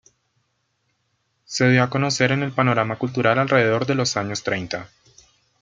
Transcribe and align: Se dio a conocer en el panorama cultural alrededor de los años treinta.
Se 1.45 1.69
dio 1.69 1.83
a 1.83 1.91
conocer 1.91 2.31
en 2.31 2.41
el 2.41 2.51
panorama 2.51 2.97
cultural 2.97 3.37
alrededor 3.37 3.85
de 3.85 3.93
los 3.93 4.17
años 4.17 4.41
treinta. 4.41 4.89